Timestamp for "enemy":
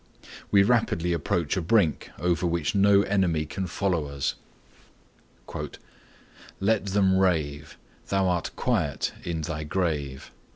3.03-3.45